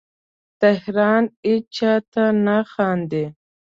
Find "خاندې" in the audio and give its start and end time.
2.71-3.25